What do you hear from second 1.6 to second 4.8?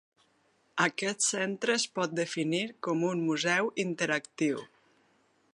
es pot definir com un museu interactiu.